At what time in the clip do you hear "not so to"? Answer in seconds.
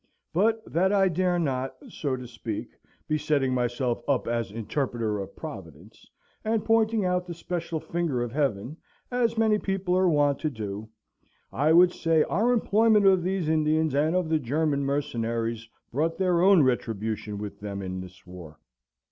1.37-2.27